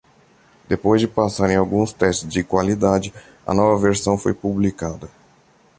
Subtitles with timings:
[0.67, 3.13] Depois de passar em alguns testes de qualidade,
[3.45, 5.07] a nova versão foi publicada.